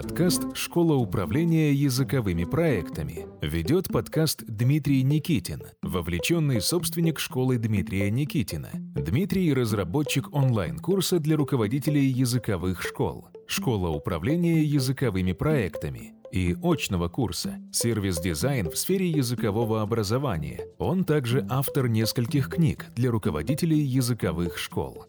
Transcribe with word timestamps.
Подкаст 0.00 0.42
«Школа 0.54 0.94
управления 0.94 1.72
языковыми 1.72 2.44
проектами». 2.44 3.26
Ведет 3.42 3.88
подкаст 3.88 4.44
Дмитрий 4.46 5.02
Никитин, 5.02 5.64
вовлеченный 5.82 6.60
собственник 6.60 7.18
школы 7.18 7.58
Дмитрия 7.58 8.08
Никитина. 8.08 8.68
Дмитрий– 8.94 9.52
разработчик 9.54 10.32
онлайн-курса 10.32 11.18
для 11.18 11.36
руководителей 11.36 12.06
языковых 12.06 12.80
школ. 12.80 13.26
Школа 13.48 13.88
управления 13.88 14.62
языковыми 14.62 15.32
проектами 15.32 16.12
и 16.30 16.54
очного 16.62 17.08
курса 17.08 17.56
«Сервис-дизайн 17.72 18.70
в 18.70 18.78
сфере 18.78 19.10
языкового 19.10 19.82
образования». 19.82 20.60
Он 20.78 21.02
также 21.04 21.44
автор 21.50 21.88
нескольких 21.88 22.50
книг 22.50 22.86
для 22.94 23.10
руководителей 23.10 23.80
языковых 23.80 24.58
школ. 24.58 25.06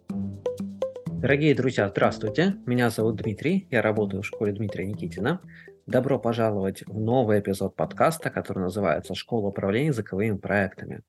Дорогие 1.22 1.54
друзья, 1.54 1.90
здравствуйте. 1.90 2.56
Меня 2.66 2.90
зовут 2.90 3.18
Дмитрий, 3.18 3.68
я 3.72 3.82
работаю 3.82 4.22
в 4.22 4.26
школе 4.26 4.54
Дмитрия 4.54 4.88
Никитина. 4.88 5.42
Добро 5.86 6.18
пожаловать 6.18 6.84
в 6.88 6.98
новый 6.98 7.42
эпизод 7.42 7.76
подкаста, 7.76 8.30
который 8.30 8.60
называется 8.60 9.16
«Школа 9.16 9.48
управления 9.48 9.88
языковыми 9.88 10.38
проектами». 10.38 11.02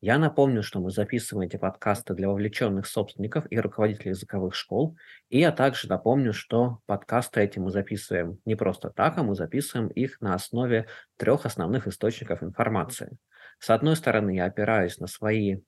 Я 0.00 0.16
напомню, 0.16 0.62
что 0.62 0.80
мы 0.80 0.90
записываем 0.90 1.46
эти 1.46 1.58
подкасты 1.58 2.14
для 2.14 2.28
вовлеченных 2.28 2.86
собственников 2.86 3.44
и 3.50 3.60
руководителей 3.60 4.12
языковых 4.12 4.54
школ. 4.54 4.96
И 5.28 5.40
я 5.40 5.52
также 5.52 5.88
напомню, 5.88 6.32
что 6.32 6.78
подкасты 6.86 7.42
эти 7.42 7.58
мы 7.58 7.70
записываем 7.70 8.38
не 8.46 8.54
просто 8.54 8.88
так, 8.88 9.18
а 9.18 9.22
мы 9.22 9.34
записываем 9.34 9.88
их 9.88 10.22
на 10.22 10.34
основе 10.34 10.86
трех 11.18 11.44
основных 11.44 11.86
источников 11.86 12.42
информации. 12.42 13.18
С 13.58 13.68
одной 13.68 13.96
стороны, 13.96 14.36
я 14.36 14.46
опираюсь 14.46 14.98
на 15.00 15.06
свои 15.06 15.58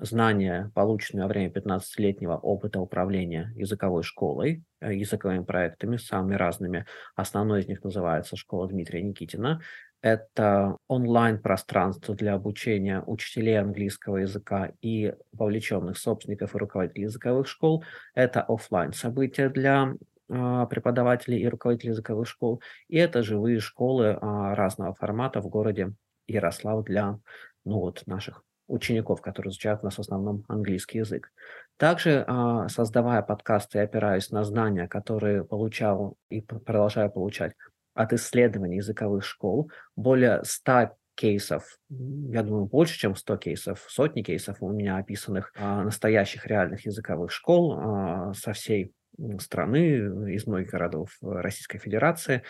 знания, 0.00 0.70
полученные 0.74 1.24
во 1.24 1.28
время 1.28 1.50
15-летнего 1.50 2.36
опыта 2.36 2.80
управления 2.80 3.52
языковой 3.56 4.02
школой, 4.02 4.62
э, 4.80 4.94
языковыми 4.94 5.44
проектами, 5.44 5.96
самыми 5.96 6.34
разными. 6.34 6.86
Основной 7.14 7.60
из 7.60 7.68
них 7.68 7.82
называется 7.82 8.36
«Школа 8.36 8.68
Дмитрия 8.68 9.02
Никитина». 9.02 9.60
Это 10.02 10.76
онлайн-пространство 10.88 12.14
для 12.14 12.34
обучения 12.34 13.02
учителей 13.06 13.58
английского 13.58 14.18
языка 14.18 14.72
и 14.80 15.14
вовлеченных 15.32 15.98
собственников 15.98 16.54
и 16.54 16.58
руководителей 16.58 17.04
языковых 17.04 17.48
школ. 17.48 17.82
Это 18.14 18.42
офлайн 18.42 18.92
события 18.92 19.48
для 19.48 19.94
а, 20.28 20.66
преподавателей 20.66 21.40
и 21.40 21.48
руководителей 21.48 21.90
языковых 21.90 22.28
школ. 22.28 22.60
И 22.88 22.96
это 22.96 23.22
живые 23.22 23.58
школы 23.58 24.18
а, 24.20 24.54
разного 24.54 24.94
формата 24.94 25.40
в 25.40 25.48
городе 25.48 25.92
Ярослав 26.26 26.84
для 26.84 27.18
ну 27.64 27.80
вот, 27.80 28.02
наших 28.06 28.44
учеников, 28.66 29.20
которые 29.20 29.50
изучают 29.50 29.80
у 29.82 29.86
нас 29.86 29.96
в 29.96 30.00
основном 30.00 30.44
английский 30.48 30.98
язык. 30.98 31.30
Также, 31.76 32.24
а, 32.26 32.68
создавая 32.68 33.22
подкасты, 33.22 33.78
я 33.78 33.84
опираюсь 33.84 34.30
на 34.30 34.44
знания, 34.44 34.88
которые 34.88 35.44
получал 35.44 36.16
и 36.30 36.40
продолжаю 36.40 37.10
получать 37.10 37.52
от 37.94 38.12
исследований 38.12 38.76
языковых 38.76 39.24
школ. 39.24 39.70
Более 39.94 40.42
100 40.44 40.96
кейсов, 41.14 41.78
я 41.88 42.42
думаю, 42.42 42.66
больше, 42.66 42.98
чем 42.98 43.16
100 43.16 43.36
кейсов, 43.38 43.86
сотни 43.88 44.22
кейсов 44.22 44.58
у 44.60 44.70
меня 44.70 44.98
описанных 44.98 45.52
а, 45.56 45.82
настоящих 45.82 46.46
реальных 46.46 46.86
языковых 46.86 47.32
школ 47.32 47.78
а, 47.78 48.34
со 48.34 48.52
всей 48.52 48.92
страны, 49.40 50.30
из 50.30 50.46
многих 50.46 50.70
городов 50.70 51.16
Российской 51.22 51.78
Федерации, 51.78 52.42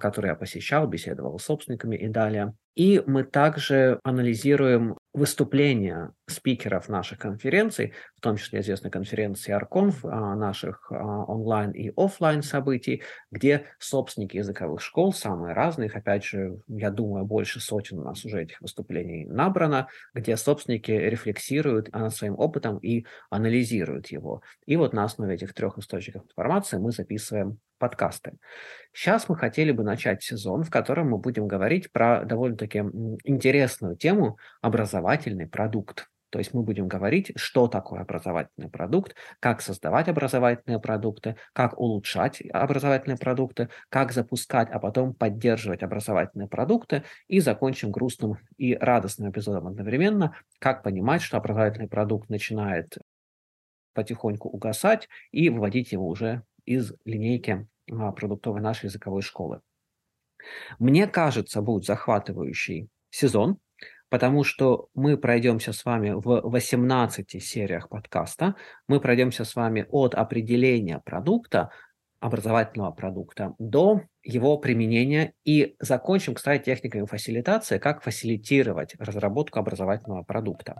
которые 0.00 0.30
я 0.30 0.36
посещал, 0.36 0.86
беседовал 0.86 1.38
с 1.38 1.44
собственниками 1.44 1.96
и 1.96 2.08
далее. 2.08 2.54
И 2.74 3.02
мы 3.06 3.24
также 3.24 4.00
анализируем 4.02 4.96
выступления 5.12 6.12
спикеров 6.26 6.88
наших 6.88 7.18
конференций, 7.18 7.92
в 8.16 8.22
том 8.22 8.38
числе 8.38 8.60
известной 8.60 8.90
конференции 8.90 9.52
Арконф, 9.52 10.06
а, 10.06 10.34
наших 10.34 10.90
а, 10.90 11.24
онлайн 11.24 11.72
и 11.72 11.92
офлайн 11.94 12.42
событий, 12.42 13.02
где 13.30 13.66
собственники 13.78 14.38
языковых 14.38 14.80
школ, 14.80 15.12
самые 15.12 15.52
разные, 15.52 15.90
опять 15.90 16.24
же, 16.24 16.62
я 16.66 16.90
думаю, 16.90 17.26
больше 17.26 17.60
сотен 17.60 17.98
у 17.98 18.04
нас 18.04 18.24
уже 18.24 18.42
этих 18.42 18.62
выступлений 18.62 19.26
набрано, 19.26 19.88
где 20.14 20.38
собственники 20.38 20.92
рефлексируют 20.92 21.92
над 21.92 22.14
своим 22.14 22.38
опытом 22.38 22.78
и 22.78 23.04
анализируют 23.28 24.06
его. 24.06 24.40
И 24.64 24.76
вот 24.76 24.94
на 24.94 25.04
основе 25.04 25.34
этих 25.34 25.52
трех 25.52 25.76
источников 25.76 26.24
информации 26.24 26.78
мы 26.78 26.90
записываем 26.92 27.58
подкасты. 27.82 28.34
Сейчас 28.92 29.28
мы 29.28 29.36
хотели 29.36 29.72
бы 29.72 29.82
начать 29.82 30.22
сезон, 30.22 30.62
в 30.62 30.70
котором 30.70 31.10
мы 31.10 31.18
будем 31.18 31.48
говорить 31.48 31.90
про 31.90 32.24
довольно-таки 32.24 32.78
интересную 33.24 33.96
тему 33.96 34.38
образовательный 34.60 35.48
продукт. 35.48 36.06
То 36.30 36.38
есть 36.38 36.54
мы 36.54 36.62
будем 36.62 36.86
говорить, 36.86 37.32
что 37.34 37.66
такое 37.66 38.02
образовательный 38.02 38.70
продукт, 38.70 39.16
как 39.40 39.60
создавать 39.60 40.08
образовательные 40.08 40.78
продукты, 40.78 41.34
как 41.52 41.76
улучшать 41.76 42.40
образовательные 42.52 43.18
продукты, 43.18 43.68
как 43.88 44.12
запускать, 44.12 44.70
а 44.70 44.78
потом 44.78 45.12
поддерживать 45.12 45.82
образовательные 45.82 46.46
продукты. 46.48 47.02
И 47.26 47.40
закончим 47.40 47.90
грустным 47.90 48.38
и 48.58 48.76
радостным 48.76 49.32
эпизодом 49.32 49.66
одновременно, 49.66 50.36
как 50.60 50.84
понимать, 50.84 51.20
что 51.20 51.36
образовательный 51.36 51.88
продукт 51.88 52.30
начинает 52.30 52.96
потихоньку 53.92 54.48
угасать 54.48 55.08
и 55.32 55.50
выводить 55.50 55.90
его 55.90 56.06
уже 56.06 56.44
из 56.64 56.92
линейки 57.04 57.66
продуктовой 57.86 58.60
нашей 58.60 58.86
языковой 58.86 59.22
школы. 59.22 59.60
Мне 60.78 61.06
кажется, 61.06 61.62
будет 61.62 61.84
захватывающий 61.84 62.88
сезон, 63.10 63.58
потому 64.08 64.44
что 64.44 64.88
мы 64.94 65.16
пройдемся 65.16 65.72
с 65.72 65.84
вами 65.84 66.10
в 66.10 66.42
18 66.42 67.42
сериях 67.42 67.88
подкаста. 67.88 68.56
Мы 68.88 69.00
пройдемся 69.00 69.44
с 69.44 69.54
вами 69.54 69.86
от 69.90 70.14
определения 70.14 71.00
продукта, 71.04 71.70
образовательного 72.20 72.92
продукта, 72.92 73.54
до 73.58 74.02
его 74.22 74.56
применения 74.58 75.32
и 75.44 75.74
закончим, 75.80 76.34
кстати, 76.34 76.64
техниками 76.64 77.04
фасилитации, 77.04 77.78
как 77.78 78.02
фасилитировать 78.02 78.94
разработку 78.98 79.58
образовательного 79.58 80.22
продукта. 80.22 80.76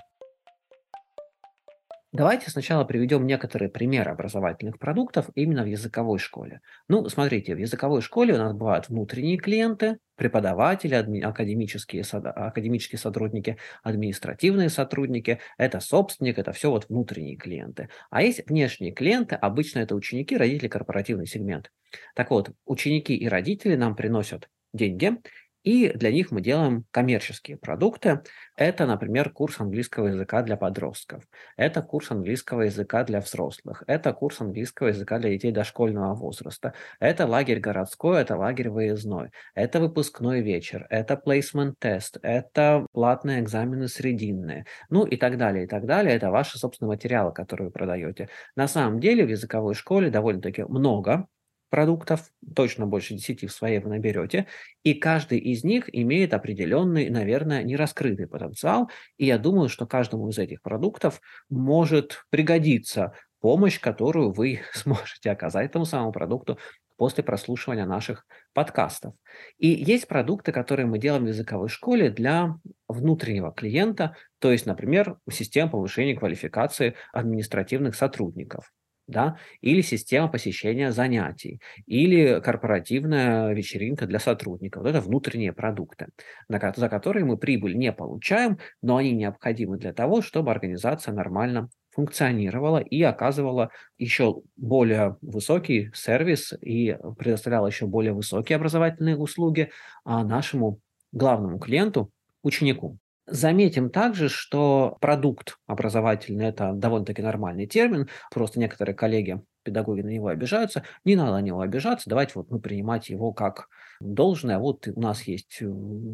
Давайте 2.14 2.50
сначала 2.50 2.84
приведем 2.84 3.26
некоторые 3.26 3.70
примеры 3.70 4.10
образовательных 4.10 4.78
продуктов 4.78 5.30
именно 5.34 5.62
в 5.62 5.66
языковой 5.66 6.18
школе. 6.18 6.60
Ну, 6.86 7.08
смотрите, 7.08 7.54
в 7.54 7.58
языковой 7.58 8.02
школе 8.02 8.34
у 8.34 8.36
нас 8.36 8.52
бывают 8.52 8.90
внутренние 8.90 9.38
клиенты, 9.38 9.96
преподаватели, 10.16 10.94
адми, 10.94 11.20
академические, 11.22 12.02
академические 12.12 12.98
сотрудники, 12.98 13.56
административные 13.82 14.68
сотрудники, 14.68 15.40
это 15.56 15.80
собственник, 15.80 16.38
это 16.38 16.52
все 16.52 16.70
вот 16.70 16.86
внутренние 16.90 17.36
клиенты. 17.36 17.88
А 18.10 18.22
есть 18.22 18.46
внешние 18.46 18.92
клиенты, 18.92 19.34
обычно 19.34 19.78
это 19.78 19.94
ученики, 19.94 20.36
родители, 20.36 20.68
корпоративный 20.68 21.26
сегмент. 21.26 21.72
Так 22.14 22.30
вот, 22.30 22.50
ученики 22.66 23.16
и 23.16 23.26
родители 23.26 23.74
нам 23.74 23.96
приносят 23.96 24.50
деньги, 24.74 25.16
и 25.62 25.90
для 25.90 26.10
них 26.10 26.30
мы 26.30 26.40
делаем 26.40 26.84
коммерческие 26.90 27.56
продукты. 27.56 28.22
Это, 28.56 28.86
например, 28.86 29.30
курс 29.30 29.60
английского 29.60 30.08
языка 30.08 30.42
для 30.42 30.56
подростков. 30.56 31.24
Это 31.56 31.82
курс 31.82 32.10
английского 32.10 32.62
языка 32.62 33.04
для 33.04 33.20
взрослых. 33.20 33.82
Это 33.86 34.12
курс 34.12 34.40
английского 34.40 34.88
языка 34.88 35.18
для 35.18 35.30
детей 35.30 35.52
дошкольного 35.52 36.14
возраста. 36.14 36.74
Это 37.00 37.26
лагерь 37.26 37.60
городской, 37.60 38.20
это 38.20 38.36
лагерь 38.36 38.70
выездной. 38.70 39.30
Это 39.54 39.80
выпускной 39.80 40.40
вечер. 40.42 40.86
Это 40.90 41.14
placement 41.14 41.74
тест. 41.78 42.18
Это 42.22 42.86
платные 42.92 43.40
экзамены 43.40 43.88
срединные. 43.88 44.66
Ну 44.90 45.04
и 45.04 45.16
так 45.16 45.38
далее, 45.38 45.64
и 45.64 45.66
так 45.68 45.86
далее. 45.86 46.14
Это 46.14 46.30
ваши 46.30 46.58
собственные 46.58 46.90
материалы, 46.90 47.32
которые 47.32 47.66
вы 47.68 47.72
продаете. 47.72 48.28
На 48.56 48.68
самом 48.68 49.00
деле 49.00 49.24
в 49.24 49.28
языковой 49.28 49.74
школе 49.74 50.10
довольно-таки 50.10 50.64
много 50.64 51.26
продуктов, 51.72 52.30
точно 52.54 52.86
больше 52.86 53.14
10 53.14 53.48
в 53.48 53.50
своей 53.50 53.78
вы 53.78 53.88
наберете, 53.88 54.46
и 54.84 54.92
каждый 54.92 55.38
из 55.38 55.64
них 55.64 55.88
имеет 55.90 56.34
определенный, 56.34 57.08
наверное, 57.08 57.62
нераскрытый 57.62 58.26
потенциал, 58.26 58.90
и 59.16 59.24
я 59.24 59.38
думаю, 59.38 59.70
что 59.70 59.86
каждому 59.86 60.28
из 60.28 60.38
этих 60.38 60.60
продуктов 60.60 61.22
может 61.48 62.26
пригодиться 62.28 63.14
помощь, 63.40 63.80
которую 63.80 64.32
вы 64.32 64.60
сможете 64.74 65.30
оказать 65.30 65.70
этому 65.70 65.86
самому 65.86 66.12
продукту 66.12 66.58
после 66.98 67.24
прослушивания 67.24 67.86
наших 67.86 68.26
подкастов. 68.52 69.14
И 69.56 69.68
есть 69.68 70.06
продукты, 70.06 70.52
которые 70.52 70.84
мы 70.84 70.98
делаем 70.98 71.24
в 71.24 71.28
языковой 71.28 71.70
школе 71.70 72.10
для 72.10 72.54
внутреннего 72.86 73.50
клиента, 73.50 74.14
то 74.40 74.52
есть, 74.52 74.66
например, 74.66 75.16
система 75.30 75.70
повышения 75.70 76.14
квалификации 76.14 76.96
административных 77.14 77.94
сотрудников 77.94 78.70
да, 79.12 79.36
или 79.60 79.80
система 79.82 80.28
посещения 80.28 80.90
занятий, 80.90 81.60
или 81.86 82.40
корпоративная 82.40 83.52
вечеринка 83.52 84.06
для 84.06 84.18
сотрудников. 84.18 84.82
Вот 84.82 84.88
это 84.90 85.00
внутренние 85.00 85.52
продукты, 85.52 86.08
за 86.48 86.88
которые 86.88 87.24
мы 87.24 87.36
прибыль 87.36 87.76
не 87.76 87.92
получаем, 87.92 88.58
но 88.82 88.96
они 88.96 89.12
необходимы 89.12 89.78
для 89.78 89.92
того, 89.92 90.22
чтобы 90.22 90.50
организация 90.50 91.14
нормально 91.14 91.68
функционировала 91.90 92.78
и 92.78 93.02
оказывала 93.02 93.70
еще 93.98 94.42
более 94.56 95.18
высокий 95.20 95.90
сервис 95.94 96.54
и 96.60 96.96
предоставляла 97.18 97.66
еще 97.66 97.86
более 97.86 98.14
высокие 98.14 98.56
образовательные 98.56 99.16
услуги 99.16 99.70
а, 100.04 100.24
нашему 100.24 100.80
главному 101.12 101.58
клиенту, 101.58 102.10
ученику. 102.42 102.98
Заметим 103.32 103.88
также, 103.88 104.28
что 104.28 104.98
продукт 105.00 105.56
образовательный– 105.66 106.44
это 106.48 106.74
довольно-таки 106.74 107.22
нормальный 107.22 107.66
термин, 107.66 108.10
просто 108.30 108.60
некоторые 108.60 108.94
коллеги, 108.94 109.42
педагоги 109.62 110.02
на 110.02 110.10
него 110.10 110.28
обижаются. 110.28 110.82
Не 111.06 111.16
надо 111.16 111.32
на 111.32 111.40
него 111.40 111.62
обижаться, 111.62 112.10
давайте 112.10 112.32
вот 112.34 112.50
мы 112.50 112.60
принимать 112.60 113.08
его 113.08 113.32
как 113.32 113.68
должное. 114.00 114.58
Вот 114.58 114.86
у 114.86 115.00
нас 115.00 115.22
есть 115.22 115.62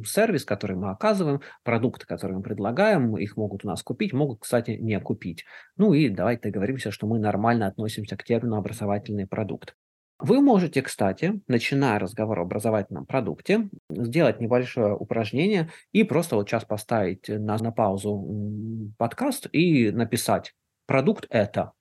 сервис, 0.07 0.45
который 0.45 0.77
мы 0.77 0.91
оказываем, 0.91 1.41
продукты, 1.65 2.07
которые 2.07 2.37
мы 2.37 2.45
предлагаем, 2.45 3.19
их 3.19 3.37
могут 3.37 3.65
у 3.65 3.69
нас 3.69 3.83
купить, 3.83 4.13
могут, 4.13 4.39
кстати, 4.43 4.79
не 4.81 5.01
купить. 5.01 5.45
Ну 5.77 5.95
и 5.95 6.09
давайте 6.11 6.43
договоримся, 6.43 6.93
что 6.93 7.09
мы 7.09 7.19
нормально 7.19 7.67
относимся 7.67 8.17
к 8.17 8.23
термину 8.23 8.55
образовательный 8.57 9.27
продукт. 9.27 9.75
Вы 10.21 10.41
можете, 10.41 10.83
кстати, 10.83 11.41
начиная 11.47 12.01
разговор 12.01 12.41
о 12.41 12.43
образовательном 12.43 13.07
продукте, 13.07 13.69
сделать 13.89 14.41
небольшое 14.41 14.93
упражнение 14.97 15.71
и 15.93 16.03
просто 16.03 16.35
вот 16.35 16.49
сейчас 16.49 16.65
поставить 16.65 17.29
на, 17.29 17.57
на 17.57 17.71
паузу 17.71 18.93
подкаст 18.99 19.47
и 19.53 19.93
написать 19.93 20.55
«продукт 20.87 21.27
это» 21.31 21.73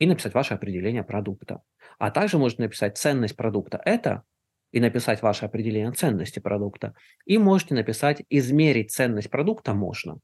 и 0.00 0.06
написать 0.06 0.34
ваше 0.34 0.54
определение 0.54 1.04
продукта. 1.04 1.62
А 2.00 2.10
также 2.10 2.38
можете 2.38 2.62
написать 2.62 2.98
«ценность 2.98 3.36
продукта 3.36 3.80
это» 3.84 4.24
и 4.72 4.80
написать 4.80 5.22
ваше 5.22 5.44
определение 5.44 5.92
ценности 5.92 6.40
продукта. 6.40 6.92
И 7.24 7.38
можете 7.38 7.76
написать 7.76 8.24
«измерить 8.30 8.90
ценность 8.90 9.30
продукта 9.30 9.74
можно» 9.74 10.18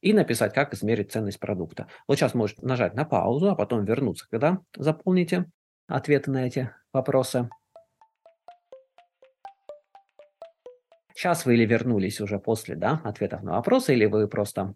и 0.00 0.14
написать, 0.14 0.54
как 0.54 0.72
измерить 0.72 1.12
ценность 1.12 1.38
продукта. 1.38 1.88
Вот 2.08 2.16
сейчас 2.16 2.32
можете 2.32 2.64
нажать 2.64 2.94
на 2.94 3.04
паузу, 3.04 3.50
а 3.50 3.54
потом 3.54 3.84
вернуться, 3.84 4.26
когда 4.30 4.60
заполните 4.74 5.44
ответы 5.92 6.30
на 6.30 6.46
эти 6.46 6.70
вопросы. 6.92 7.50
Сейчас 11.14 11.44
вы 11.44 11.54
или 11.54 11.66
вернулись 11.66 12.20
уже 12.20 12.38
после 12.38 12.74
да, 12.74 13.00
ответов 13.04 13.42
на 13.42 13.52
вопросы, 13.52 13.92
или 13.92 14.06
вы 14.06 14.26
просто 14.26 14.74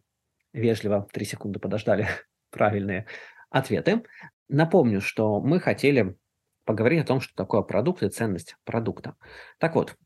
вежливо 0.53 1.09
3 1.13 1.25
секунды 1.25 1.59
подождали 1.59 2.07
правильные 2.51 3.07
ответы. 3.51 4.05
Напомню, 4.49 5.01
что 5.01 5.41
мы 5.41 5.59
хотели 5.59 6.17
поговорить 6.65 7.03
о 7.03 7.07
том, 7.07 7.21
что 7.21 7.35
такое 7.35 7.63
продукт 7.63 8.03
и 8.03 8.11
ценность 8.11 8.57
продукта. 8.65 9.17
Так 9.59 9.75
вот, 9.75 9.97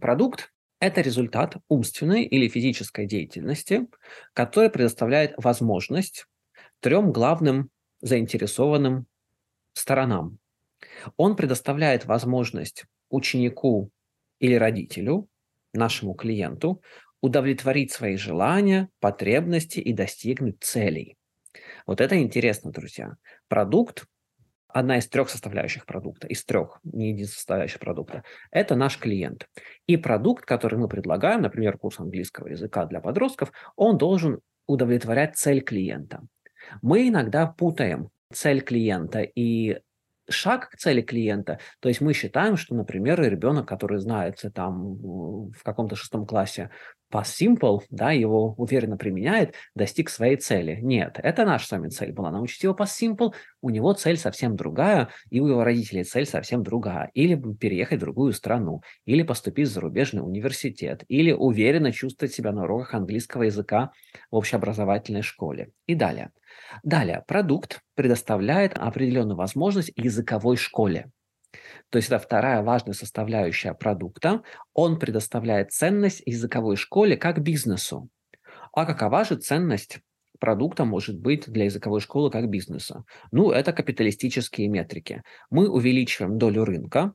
продукт– 0.00 0.52
это 0.80 1.00
результат 1.00 1.56
умственной 1.68 2.24
или 2.24 2.48
физической 2.48 3.06
деятельности, 3.06 3.86
который 4.32 4.70
предоставляет 4.70 5.34
возможность 5.36 6.26
трем 6.80 7.12
главным 7.12 7.70
заинтересованным 8.00 9.06
сторонам 9.72 10.38
он 11.16 11.36
предоставляет 11.36 12.04
возможность 12.06 12.84
ученику 13.10 13.90
или 14.38 14.54
родителю, 14.54 15.28
нашему 15.72 16.14
клиенту, 16.14 16.82
удовлетворить 17.20 17.92
свои 17.92 18.16
желания, 18.16 18.88
потребности 19.00 19.80
и 19.80 19.92
достигнуть 19.92 20.62
целей. 20.62 21.16
Вот 21.86 22.00
это 22.00 22.20
интересно, 22.20 22.70
друзья. 22.70 23.16
Продукт 23.48 24.06
одна 24.68 24.98
из 24.98 25.08
трех 25.08 25.30
составляющих 25.30 25.86
продукта, 25.86 26.26
из 26.26 26.44
трех, 26.44 26.80
не 26.84 27.08
единственная 27.08 27.36
составляющая 27.36 27.78
продукта, 27.78 28.24
это 28.50 28.74
наш 28.76 28.98
клиент. 28.98 29.48
И 29.86 29.96
продукт, 29.96 30.44
который 30.44 30.78
мы 30.78 30.88
предлагаем, 30.88 31.40
например, 31.40 31.78
курс 31.78 31.98
английского 31.98 32.48
языка 32.48 32.84
для 32.84 33.00
подростков, 33.00 33.52
он 33.76 33.96
должен 33.96 34.40
удовлетворять 34.66 35.36
цель 35.36 35.62
клиента. 35.62 36.20
Мы 36.82 37.08
иногда 37.08 37.46
путаем 37.46 38.10
цель 38.32 38.60
клиента 38.60 39.22
и 39.22 39.78
шаг 40.28 40.70
к 40.70 40.76
цели 40.76 41.02
клиента. 41.02 41.58
То 41.80 41.88
есть 41.88 42.00
мы 42.00 42.12
считаем, 42.12 42.56
что, 42.56 42.74
например, 42.74 43.20
ребенок, 43.20 43.68
который 43.68 43.98
знается 43.98 44.50
там 44.50 44.96
в 44.96 45.62
каком-то 45.62 45.96
шестом 45.96 46.26
классе 46.26 46.70
past 47.12 47.36
simple, 47.40 47.80
да, 47.90 48.10
его 48.10 48.54
уверенно 48.54 48.96
применяет, 48.96 49.54
достиг 49.74 50.10
своей 50.10 50.36
цели. 50.36 50.78
Нет, 50.82 51.18
это 51.22 51.44
наша 51.44 51.66
с 51.66 51.70
вами 51.70 51.88
цель 51.88 52.12
была. 52.12 52.30
Научить 52.30 52.62
его 52.62 52.74
past 52.74 53.00
simple, 53.00 53.32
у 53.66 53.70
него 53.70 53.92
цель 53.94 54.16
совсем 54.16 54.54
другая, 54.54 55.08
и 55.28 55.40
у 55.40 55.48
его 55.48 55.64
родителей 55.64 56.04
цель 56.04 56.24
совсем 56.24 56.62
другая. 56.62 57.10
Или 57.14 57.34
переехать 57.34 57.98
в 57.98 58.02
другую 58.02 58.32
страну, 58.32 58.82
или 59.06 59.24
поступить 59.24 59.68
в 59.68 59.72
зарубежный 59.72 60.22
университет, 60.22 61.02
или 61.08 61.32
уверенно 61.32 61.90
чувствовать 61.90 62.32
себя 62.32 62.52
на 62.52 62.62
уроках 62.62 62.94
английского 62.94 63.42
языка 63.42 63.90
в 64.30 64.36
общеобразовательной 64.36 65.22
школе. 65.22 65.70
И 65.88 65.96
далее. 65.96 66.30
Далее, 66.84 67.24
продукт 67.26 67.80
предоставляет 67.96 68.78
определенную 68.78 69.36
возможность 69.36 69.90
языковой 69.96 70.56
школе. 70.56 71.10
То 71.90 71.96
есть 71.96 72.06
это 72.08 72.20
вторая 72.20 72.62
важная 72.62 72.94
составляющая 72.94 73.74
продукта. 73.74 74.42
Он 74.74 74.96
предоставляет 74.96 75.72
ценность 75.72 76.22
языковой 76.24 76.76
школе 76.76 77.16
как 77.16 77.42
бизнесу. 77.42 78.10
А 78.72 78.86
какова 78.86 79.24
же 79.24 79.34
ценность 79.34 79.98
продукта 80.38 80.84
может 80.84 81.18
быть 81.18 81.50
для 81.50 81.64
языковой 81.64 82.00
школы 82.00 82.30
как 82.30 82.48
бизнеса? 82.48 83.04
Ну, 83.32 83.50
это 83.50 83.72
капиталистические 83.72 84.68
метрики. 84.68 85.22
Мы 85.50 85.68
увеличиваем 85.68 86.38
долю 86.38 86.64
рынка 86.64 87.14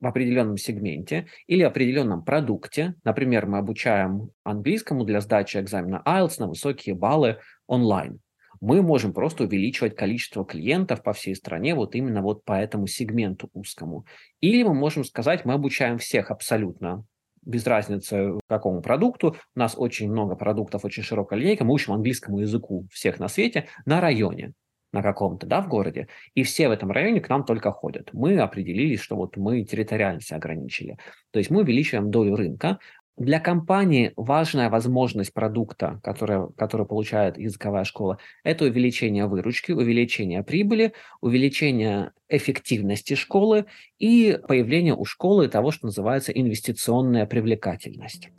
в 0.00 0.06
определенном 0.06 0.56
сегменте 0.56 1.26
или 1.46 1.62
определенном 1.62 2.24
продукте. 2.24 2.94
Например, 3.04 3.46
мы 3.46 3.58
обучаем 3.58 4.30
английскому 4.42 5.04
для 5.04 5.20
сдачи 5.20 5.58
экзамена 5.58 6.02
IELTS 6.06 6.36
на 6.38 6.48
высокие 6.48 6.94
баллы 6.94 7.38
онлайн 7.66 8.20
мы 8.60 8.80
можем 8.80 9.12
просто 9.12 9.44
увеличивать 9.44 9.94
количество 9.94 10.44
клиентов 10.44 11.02
по 11.02 11.12
всей 11.12 11.34
стране 11.34 11.74
вот 11.74 11.94
именно 11.94 12.22
вот 12.22 12.44
по 12.44 12.52
этому 12.52 12.86
сегменту 12.86 13.50
узкому. 13.52 14.06
Или 14.40 14.62
мы 14.62 14.72
можем 14.74 15.04
сказать, 15.04 15.44
мы 15.44 15.52
обучаем 15.52 15.98
всех 15.98 16.30
абсолютно 16.30 17.04
без 17.44 17.66
разницы 17.66 18.38
какому 18.48 18.80
продукту. 18.80 19.36
У 19.54 19.58
нас 19.58 19.74
очень 19.76 20.10
много 20.10 20.34
продуктов, 20.36 20.84
очень 20.84 21.02
широкая 21.02 21.38
линейка. 21.38 21.64
Мы 21.64 21.74
учим 21.74 21.92
английскому 21.92 22.40
языку 22.40 22.86
всех 22.90 23.18
на 23.18 23.28
свете 23.28 23.68
на 23.84 24.00
районе 24.00 24.52
на 24.94 25.02
каком-то, 25.02 25.46
да, 25.46 25.60
в 25.60 25.68
городе, 25.68 26.06
и 26.34 26.44
все 26.44 26.68
в 26.68 26.70
этом 26.70 26.92
районе 26.92 27.20
к 27.20 27.28
нам 27.28 27.44
только 27.44 27.72
ходят. 27.72 28.10
Мы 28.12 28.38
определились, 28.38 29.00
что 29.00 29.16
вот 29.16 29.36
мы 29.36 29.64
территориально 29.64 30.20
себя 30.20 30.36
ограничили. 30.36 30.98
То 31.32 31.40
есть 31.40 31.50
мы 31.50 31.62
увеличиваем 31.62 32.12
долю 32.12 32.36
рынка, 32.36 32.78
для 33.16 33.38
компании 33.38 34.12
важная 34.16 34.68
возможность 34.68 35.32
продукта, 35.32 36.00
которая, 36.02 36.48
которую 36.56 36.86
получает 36.86 37.38
языковая 37.38 37.84
школа, 37.84 38.18
это 38.42 38.64
увеличение 38.64 39.26
выручки, 39.26 39.72
увеличение 39.72 40.42
прибыли, 40.42 40.92
увеличение 41.20 42.12
эффективности 42.28 43.14
школы 43.14 43.66
и 43.98 44.38
появление 44.48 44.94
у 44.94 45.04
школы 45.04 45.48
того, 45.48 45.70
что 45.70 45.86
называется 45.86 46.32
инвестиционная 46.32 47.26
привлекательность. 47.26 48.30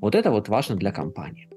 Вот 0.00 0.14
это 0.14 0.30
вот 0.30 0.48
важно 0.48 0.76
для 0.76 0.90
компании. 0.90 1.48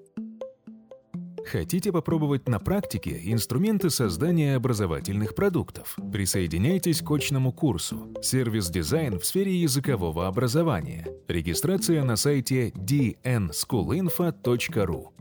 Хотите 1.51 1.91
попробовать 1.93 2.49
на 2.49 2.59
практике 2.59 3.21
инструменты 3.23 3.89
создания 3.89 4.55
образовательных 4.55 5.33
продуктов? 5.33 5.95
Присоединяйтесь 6.11 7.01
к 7.01 7.09
очному 7.09 7.53
курсу 7.53 8.13
«Сервис-дизайн 8.21 9.17
в 9.17 9.25
сфере 9.25 9.55
языкового 9.55 10.27
образования». 10.27 11.07
Регистрация 11.29 12.03
на 12.03 12.17
сайте 12.17 12.71
dnschoolinfo.ru 12.71 15.13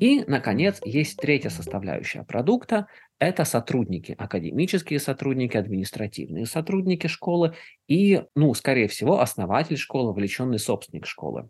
и, 0.00 0.24
наконец, 0.26 0.80
есть 0.84 1.18
третья 1.18 1.50
составляющая 1.50 2.24
продукта– 2.24 2.88
это 3.20 3.44
сотрудники, 3.44 4.12
академические 4.18 4.98
сотрудники, 4.98 5.56
административные 5.56 6.46
сотрудники 6.46 7.06
школы 7.06 7.54
и, 7.86 8.24
ну, 8.34 8.52
скорее 8.54 8.88
всего, 8.88 9.20
основатель 9.20 9.78
школы, 9.78 10.08
вовлеченный 10.08 10.58
собственник 10.58 11.06
школы. 11.06 11.48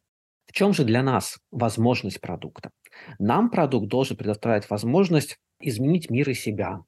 Чем 0.54 0.72
же 0.72 0.84
для 0.84 1.02
нас 1.02 1.38
возможность 1.50 2.20
продукта? 2.20 2.70
Нам 3.18 3.50
продукт 3.50 3.88
должен 3.88 4.16
предоставлять 4.16 4.70
возможность 4.70 5.36
изменить 5.60 6.10
мир 6.10 6.30
и 6.30 6.34
себя, 6.34 6.82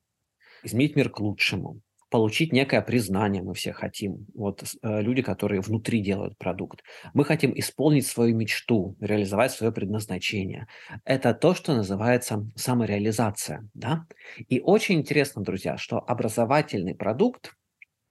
изменить 0.63 0.95
мир 0.95 1.11
к 1.11 1.19
лучшему, 1.19 1.81
получить 2.09 2.53
некое 2.53 2.81
признание 2.81 3.43
мы 3.43 3.55
все 3.55 3.73
хотим. 3.73 4.27
Вот 4.37 4.63
э, 4.63 5.03
люди, 5.03 5.21
которые 5.21 5.61
внутри 5.63 6.01
делают 6.01 6.39
продукт. 6.39 6.85
Мы 7.13 7.25
хотим 7.25 7.59
исполнить 7.59 8.07
свою 8.07 8.37
мечту, 8.37 8.95
реализовать 9.01 9.51
свое 9.51 9.73
предназначение. 9.73 10.69
Это 11.05 11.35
то, 11.35 11.53
что 11.53 11.75
называется 11.75 12.47
самореализация. 12.55 13.69
Да? 13.75 14.07
И 14.49 14.61
очень 14.61 15.01
интересно, 15.01 15.43
друзья, 15.43 15.77
что 15.77 15.99
образовательный 15.99 16.95
продукт 16.95 17.57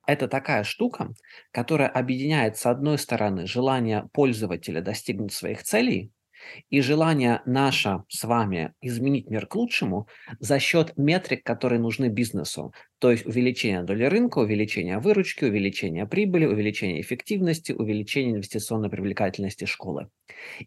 это 0.07 0.27
такая 0.27 0.63
штука, 0.63 1.13
которая 1.51 1.89
объединяет, 1.89 2.57
с 2.57 2.65
одной 2.65 2.97
стороны, 2.97 3.47
желание 3.47 4.09
пользователя 4.13 4.81
достигнуть 4.81 5.33
своих 5.33 5.63
целей, 5.63 6.11
и 6.69 6.81
желание 6.81 7.41
наше 7.45 8.03
с 8.09 8.23
вами 8.23 8.73
изменить 8.81 9.29
мир 9.29 9.47
к 9.47 9.55
лучшему 9.55 10.07
за 10.39 10.59
счет 10.59 10.93
метрик, 10.97 11.43
которые 11.43 11.79
нужны 11.79 12.09
бизнесу. 12.09 12.73
То 12.99 13.11
есть 13.11 13.25
увеличение 13.25 13.83
доли 13.83 14.05
рынка, 14.05 14.39
увеличение 14.39 14.99
выручки, 14.99 15.43
увеличение 15.43 16.07
прибыли, 16.07 16.45
увеличение 16.45 17.01
эффективности, 17.01 17.71
увеличение 17.71 18.35
инвестиционной 18.35 18.89
привлекательности 18.89 19.65
школы. 19.65 20.07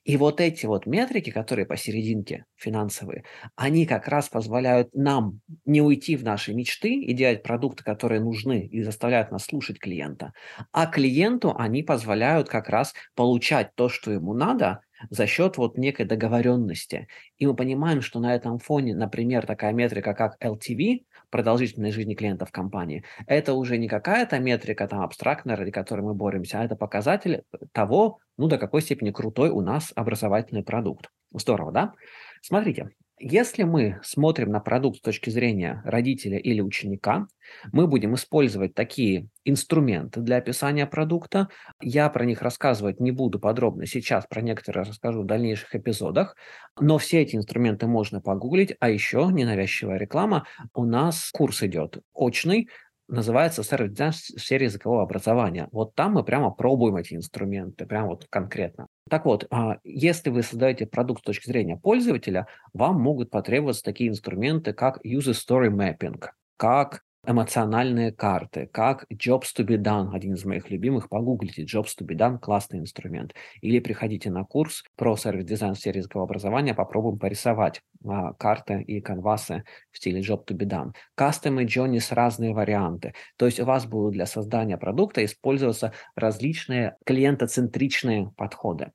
И 0.05 0.17
вот 0.17 0.41
эти 0.41 0.67
вот 0.67 0.87
метрики, 0.87 1.31
которые 1.31 1.67
посерединке 1.67 2.45
финансовые, 2.57 3.25
они 3.57 3.87
как 3.87 4.09
раз 4.09 4.29
позволяют 4.29 4.95
нам 4.95 5.41
не 5.65 5.81
уйти 5.81 6.17
в 6.17 6.23
наши 6.23 6.55
мечты 6.55 6.95
и 6.95 7.13
делать 7.13 7.43
продукты, 7.43 7.83
которые 7.83 8.21
нужны 8.21 8.67
и 8.67 8.83
заставляют 8.83 9.33
нас 9.33 9.45
слушать 9.45 9.79
клиента. 9.79 10.33
А 10.73 10.87
клиенту 10.87 11.55
они 11.57 11.83
позволяют 11.83 12.49
как 12.49 12.69
раз 12.69 12.95
получать 13.15 13.75
то, 13.75 13.89
что 13.89 14.13
ему 14.13 14.35
надо– 14.35 14.81
за 15.11 15.27
счет 15.27 15.57
вот 15.57 15.79
некой 15.79 16.07
договоренности. 16.07 17.09
И 17.39 17.47
мы 17.47 17.55
понимаем, 17.55 18.01
что 18.01 18.21
на 18.21 18.35
этом 18.35 18.59
фоне, 18.59 18.95
например, 18.95 19.47
такая 19.47 19.73
метрика, 19.73 20.15
как 20.15 20.37
LTV, 20.43 21.05
продолжительность 21.31 21.95
жизни 21.95 22.15
клиентов 22.15 22.51
компании, 22.51 23.05
это 23.27 23.55
уже 23.55 23.79
не 23.79 23.89
какая-то 23.89 24.39
метрика 24.39 24.89
там 24.89 25.01
абстрактная, 25.01 25.57
ради 25.57 25.71
которой 25.71 26.01
мы 26.03 26.15
боремся, 26.15 26.61
а 26.61 26.65
это 26.65 26.77
показатель 26.77 27.43
того, 27.73 28.19
ну, 28.37 28.49
до 28.49 28.59
какой 28.59 28.83
степени 28.83 29.11
крутой 29.11 29.51
у 29.51 29.61
нас 29.61 29.93
образовательный 29.95 30.63
продукт. 30.63 31.11
Здорово, 31.33 31.73
да? 31.73 31.95
Смотрите, 32.41 32.91
если 33.21 33.63
мы 33.65 34.01
смотрим 34.03 34.51
на 34.51 34.61
продукт 34.61 34.99
с 34.99 35.03
точки 35.03 35.31
зрения 35.31 35.83
родителя 35.85 36.39
или 36.39 36.61
ученика, 36.61 37.27
мы 37.73 37.87
будем 37.87 38.15
использовать 38.15 38.75
такие 38.75 39.29
инструменты 39.45 40.21
для 40.21 40.37
описания 40.37 40.87
продукта. 40.87 41.49
Я 41.81 42.09
про 42.11 42.25
них 42.25 42.43
рассказывать 42.43 43.01
не 43.01 43.11
буду 43.11 43.39
подробно 43.39 43.87
сейчас, 43.87 44.27
про 44.27 44.43
некоторые 44.43 44.85
расскажу 44.85 45.23
в 45.23 45.27
дальнейших 45.27 45.75
эпизодах, 45.75 46.37
но 46.81 46.99
все 46.99 47.23
эти 47.23 47.37
инструменты 47.37 47.87
можно 47.87 48.21
погуглить, 48.21 48.75
а 48.81 48.91
еще 48.91 49.29
ненавязчивая 49.33 49.99
реклама. 49.99 50.47
У 50.75 50.85
нас 50.85 51.31
курс 51.33 51.63
идет 51.63 51.99
очный, 52.13 52.69
называется 53.09 53.63
сервис 53.63 54.31
в 54.31 54.39
сфере 54.39 54.67
языкового 54.67 55.03
образования. 55.03 55.69
Вот 55.73 55.95
там 55.95 56.13
мы 56.13 56.25
прямо 56.25 56.51
пробуем 56.51 56.97
эти 56.97 57.15
инструменты, 57.15 57.87
прямо 57.87 58.09
вот 58.09 58.27
конкретно. 58.29 58.87
Так 59.09 59.25
вот, 59.25 59.47
а, 59.51 59.79
если 59.85 60.31
вы 60.31 60.43
создаете 60.43 60.87
продукт 60.87 61.23
с 61.23 61.25
точки 61.25 61.47
зрения 61.47 61.77
пользователя, 61.77 62.47
вам 62.73 63.01
могут 63.01 63.31
потребоваться 63.31 63.83
такие 63.83 64.11
инструменты, 64.11 64.73
как 64.73 65.05
User 65.05 65.33
Story 65.33 65.71
Mapping, 65.71 66.23
как 66.57 67.03
эмоциональные 67.27 68.13
карты, 68.13 68.69
как 68.73 69.05
Jobs 69.13 69.49
to 69.57 69.65
be 69.65 69.77
done, 69.77 70.15
один 70.15 70.35
из 70.35 70.45
моих 70.45 70.71
любимых, 70.71 71.09
погуглите, 71.09 71.65
Jobs 71.65 71.91
to 72.01 72.07
be 72.07 72.17
done, 72.17 72.39
классный 72.39 72.79
инструмент. 72.79 73.35
Или 73.61 73.81
приходите 73.81 74.31
на 74.31 74.45
курс 74.45 74.85
про 74.97 75.17
сервис-дизайн 75.17 75.75
в 75.75 75.79
сфере 75.79 75.99
языкового 75.99 76.27
образования, 76.27 76.75
попробуем 76.75 77.19
порисовать 77.19 77.83
а, 78.07 78.33
карты 78.33 78.81
и 78.83 79.01
канвасы 79.01 79.65
в 79.91 79.99
стиле 79.99 80.21
Job 80.21 80.47
to 80.47 80.57
be 80.57 80.67
done. 80.67 80.93
Custom 81.19 81.63
и 81.63 81.67
Journeys 81.67 82.15
разные 82.15 82.55
варианты. 82.55 83.13
То 83.37 83.47
есть 83.47 83.61
у 83.61 83.65
вас 83.65 83.85
будут 83.85 84.13
для 84.13 84.25
создания 84.25 84.79
продукта 84.79 85.23
использоваться 85.25 85.93
различные 86.15 86.97
клиентоцентричные 87.05 88.33
подходы. 88.37 88.93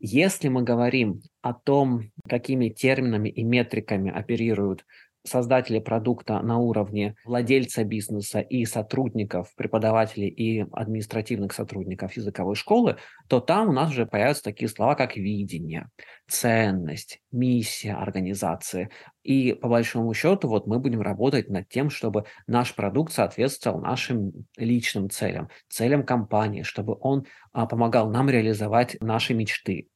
Если 0.00 0.48
мы 0.48 0.62
говорим 0.62 1.22
о 1.40 1.54
том, 1.54 2.10
какими 2.28 2.68
терминами 2.68 3.28
и 3.28 3.42
метриками 3.42 4.10
оперируют 4.10 4.84
создатели 5.24 5.78
продукта 5.78 6.40
на 6.40 6.58
уровне 6.58 7.14
владельца 7.24 7.84
бизнеса 7.84 8.40
и 8.40 8.64
сотрудников, 8.64 9.54
преподавателей 9.56 10.28
и 10.28 10.66
административных 10.72 11.52
сотрудников 11.52 12.16
языковой 12.16 12.54
школы, 12.54 12.96
то 13.28 13.40
там 13.40 13.70
у 13.70 13.72
нас 13.72 13.90
уже 13.90 14.06
появятся 14.06 14.44
такие 14.44 14.68
слова, 14.68 14.94
как 14.94 15.16
видение, 15.16 15.88
ценность, 16.28 17.20
миссия 17.32 17.94
организации. 17.94 18.90
И 19.22 19.52
по 19.52 19.68
большому 19.68 20.14
счету 20.14 20.48
вот 20.48 20.66
мы 20.66 20.78
будем 20.78 21.02
работать 21.02 21.50
над 21.50 21.68
тем, 21.68 21.90
чтобы 21.90 22.24
наш 22.46 22.74
продукт 22.74 23.12
соответствовал 23.12 23.80
нашим 23.80 24.32
личным 24.56 25.10
целям, 25.10 25.50
целям 25.68 26.04
компании, 26.04 26.62
чтобы 26.62 26.96
он 27.00 27.26
а, 27.52 27.66
помогал 27.66 28.10
нам 28.10 28.30
реализовать 28.30 28.96
наши 29.00 29.34
мечты. 29.34 29.88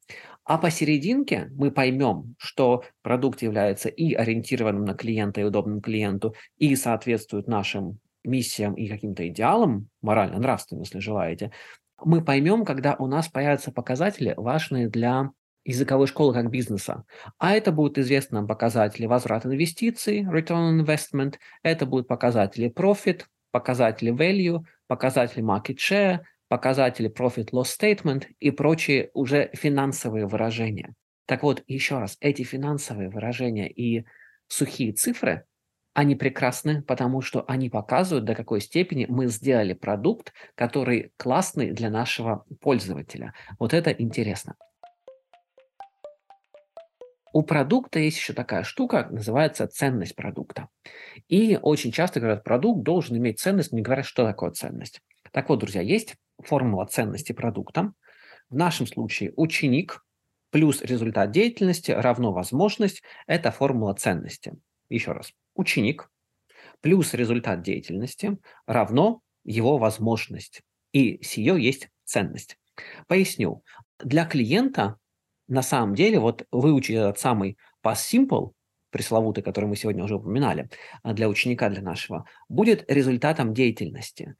А 0.44 0.58
посерединке 0.58 1.50
мы 1.54 1.70
поймем, 1.70 2.34
что 2.38 2.84
продукт 3.02 3.42
является 3.42 3.88
и 3.88 4.12
ориентированным 4.14 4.84
на 4.84 4.94
клиента, 4.94 5.40
и 5.40 5.44
удобным 5.44 5.80
клиенту, 5.80 6.34
и 6.58 6.74
соответствует 6.74 7.46
нашим 7.46 7.98
миссиям 8.24 8.74
и 8.74 8.88
каким-то 8.88 9.26
идеалам, 9.28 9.88
морально-нравственным, 10.00 10.82
если 10.82 10.98
желаете, 10.98 11.52
мы 12.04 12.24
поймем, 12.24 12.64
когда 12.64 12.96
у 12.98 13.06
нас 13.06 13.28
появятся 13.28 13.70
показатели, 13.72 14.34
важные 14.36 14.88
для 14.88 15.30
языковой 15.64 16.08
школы 16.08 16.34
как 16.34 16.50
бизнеса. 16.50 17.04
А 17.38 17.52
это 17.52 17.70
будут 17.70 17.98
известны 17.98 18.38
нам 18.38 18.48
показатели 18.48 19.06
возврат 19.06 19.46
инвестиций, 19.46 20.22
return 20.22 20.72
on 20.72 20.84
investment, 20.84 21.34
это 21.62 21.86
будут 21.86 22.08
показатели 22.08 22.68
profit, 22.70 23.22
показатели 23.52 24.12
value, 24.12 24.64
показатели 24.88 25.42
market 25.42 25.76
share, 25.76 26.20
показатели 26.52 27.10
Profit 27.10 27.48
Loss 27.52 27.68
Statement 27.80 28.26
и 28.38 28.50
прочие 28.50 29.10
уже 29.14 29.48
финансовые 29.54 30.26
выражения. 30.26 30.92
Так 31.24 31.44
вот, 31.44 31.62
еще 31.66 31.98
раз, 31.98 32.18
эти 32.20 32.42
финансовые 32.42 33.08
выражения 33.08 33.70
и 33.70 34.04
сухие 34.48 34.92
цифры, 34.92 35.46
они 35.94 36.14
прекрасны, 36.14 36.82
потому 36.82 37.22
что 37.22 37.42
они 37.48 37.70
показывают, 37.70 38.26
до 38.26 38.34
какой 38.34 38.60
степени 38.60 39.06
мы 39.08 39.28
сделали 39.28 39.72
продукт, 39.72 40.34
который 40.54 41.12
классный 41.16 41.70
для 41.70 41.88
нашего 41.88 42.44
пользователя. 42.60 43.32
Вот 43.58 43.72
это 43.72 43.90
интересно. 43.90 44.54
У 47.32 47.42
продукта 47.44 47.98
есть 47.98 48.18
еще 48.18 48.34
такая 48.34 48.62
штука, 48.62 49.08
называется 49.10 49.66
ценность 49.68 50.14
продукта. 50.14 50.68
И 51.30 51.58
очень 51.62 51.92
часто 51.92 52.20
говорят, 52.20 52.44
продукт 52.44 52.82
должен 52.82 53.16
иметь 53.16 53.40
ценность, 53.40 53.72
не 53.72 53.80
говорят, 53.80 54.04
что 54.04 54.26
такое 54.26 54.50
ценность. 54.50 55.00
Так 55.32 55.48
вот, 55.48 55.60
друзья, 55.60 55.80
есть 55.80 56.16
формула 56.44 56.86
ценности 56.86 57.32
продукта. 57.32 57.92
В 58.50 58.56
нашем 58.56 58.86
случае 58.86 59.32
ученик 59.36 60.04
плюс 60.50 60.82
результат 60.82 61.30
деятельности 61.30 61.90
равно 61.90 62.32
возможность– 62.32 63.02
это 63.26 63.50
формула 63.50 63.94
ценности. 63.94 64.54
Еще 64.88 65.12
раз. 65.12 65.32
Ученик 65.54 66.10
плюс 66.80 67.14
результат 67.14 67.62
деятельности 67.62 68.38
равно 68.66 69.22
его 69.44 69.78
возможность. 69.78 70.62
И 70.92 71.22
сие 71.22 71.62
есть 71.62 71.88
ценность. 72.04 72.58
Поясню. 73.06 73.62
Для 73.98 74.24
клиента 74.24 74.98
на 75.48 75.62
самом 75.62 75.94
деле 75.94 76.18
вот 76.18 76.46
выучить 76.50 76.96
этот 76.96 77.18
самый 77.18 77.56
past 77.84 78.10
simple, 78.12 78.52
пресловутый, 78.90 79.42
который 79.42 79.66
мы 79.66 79.76
сегодня 79.76 80.04
уже 80.04 80.16
упоминали, 80.16 80.68
а 81.02 81.14
для 81.14 81.28
ученика, 81.28 81.68
для 81.70 81.82
нашего, 81.82 82.26
будет 82.48 82.84
результатом 82.90 83.54
деятельности 83.54 84.36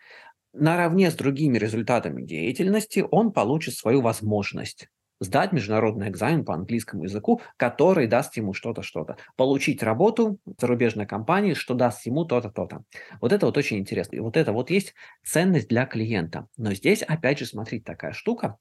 наравне 0.52 1.10
с 1.10 1.14
другими 1.14 1.58
результатами 1.58 2.22
деятельности 2.22 3.04
он 3.10 3.32
получит 3.32 3.74
свою 3.74 4.00
возможность 4.00 4.88
сдать 5.22 5.52
международный 5.52 6.08
экзамен 6.08 6.44
по 6.44 6.54
английскому 6.54 7.04
языку, 7.04 7.40
который 7.56 8.06
даст 8.06 8.36
ему 8.36 8.52
что-то, 8.52 8.82
что-то. 8.82 9.16
Получить 9.36 9.82
работу 9.82 10.38
в 10.44 10.60
зарубежной 10.60 11.06
компании, 11.06 11.54
что 11.54 11.74
даст 11.74 12.04
ему 12.06 12.24
то-то, 12.24 12.50
то-то. 12.50 12.82
Вот 13.20 13.32
это 13.32 13.46
вот 13.46 13.56
очень 13.56 13.78
интересно. 13.78 14.16
И 14.16 14.20
вот 14.20 14.36
это 14.36 14.52
вот 14.52 14.70
есть 14.70 14.94
ценность 15.24 15.68
для 15.68 15.86
клиента. 15.86 16.48
Но 16.56 16.74
здесь, 16.74 17.02
опять 17.02 17.38
же, 17.38 17.46
смотрите, 17.46 17.84
такая 17.84 18.12
штука, 18.12 18.58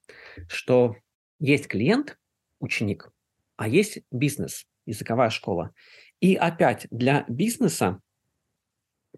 что 0.48 0.96
есть 1.40 1.68
клиент, 1.68 2.18
ученик, 2.60 3.12
а 3.58 3.68
есть 3.68 4.00
бизнес, 4.12 4.66
языковая 4.86 5.30
школа. 5.30 5.72
И 6.20 6.36
опять 6.36 6.88
для 6.92 7.26
бизнеса 7.28 8.00